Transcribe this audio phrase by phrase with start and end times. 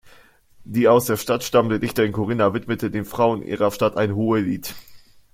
[0.63, 4.73] Die aus der Stadt stammende Dichterin Korinna widmete den Frauen ihrer Stadt ein Hohelied.